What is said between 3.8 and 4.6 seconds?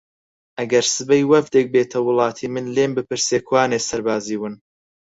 سەربازی ون